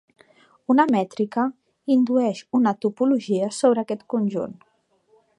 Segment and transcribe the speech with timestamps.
[0.73, 1.43] Una mètrica
[1.95, 4.57] indueix una topologia sobre aquest conjunt.